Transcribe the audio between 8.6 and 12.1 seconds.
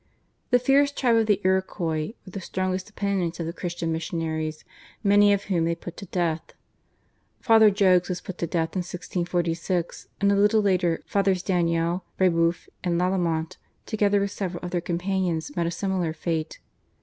in 1646, and a little later Fathers Daniel,